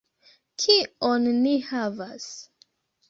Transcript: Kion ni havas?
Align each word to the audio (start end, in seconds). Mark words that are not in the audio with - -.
Kion 0.63 1.29
ni 1.43 1.53
havas? 1.67 2.27